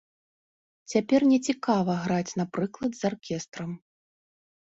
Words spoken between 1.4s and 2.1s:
цікава